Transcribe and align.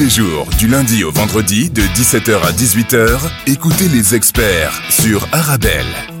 les 0.00 0.08
jours, 0.08 0.46
du 0.58 0.66
lundi 0.66 1.04
au 1.04 1.10
vendredi, 1.10 1.68
de 1.68 1.82
17h 1.82 2.40
à 2.42 2.52
18h, 2.52 3.20
écoutez 3.46 3.86
les 3.88 4.14
experts 4.14 4.80
sur 4.88 5.28
Arabelle. 5.30 6.19